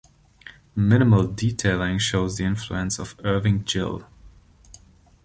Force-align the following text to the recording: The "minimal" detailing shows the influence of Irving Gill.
The 0.73 0.81
"minimal" 0.81 1.27
detailing 1.27 1.99
shows 1.99 2.37
the 2.37 2.43
influence 2.43 2.97
of 2.97 3.15
Irving 3.23 3.59
Gill. 3.61 4.03